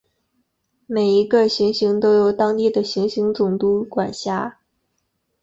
[0.87, 4.57] 每一个行星都由当地的行星总督管辖。